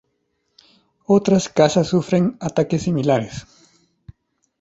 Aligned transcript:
Otras 1.05 1.47
casas 1.47 1.89
sufren 1.89 2.35
ataques 2.41 2.81
similares. 2.81 3.45